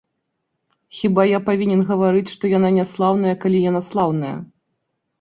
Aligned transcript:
Хіба 0.99 1.25
я 1.33 1.39
павінен 1.51 1.85
гаварыць, 1.91 2.25
што 2.33 2.53
яна 2.57 2.75
няслаўная, 2.81 3.39
калі 3.47 3.65
яна 3.71 3.81
слаўная. 3.93 4.37